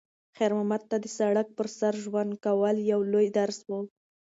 خیر 0.35 0.51
محمد 0.57 0.81
ته 0.89 0.97
د 1.03 1.05
سړک 1.17 1.47
پر 1.57 1.67
سر 1.79 1.93
ژوند 2.03 2.31
کول 2.45 2.75
یو 2.91 2.99
لوی 3.11 3.27
درس 3.37 3.59
و. 3.69 3.71